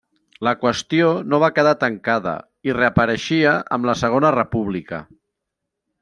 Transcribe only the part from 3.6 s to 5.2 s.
amb la segona República.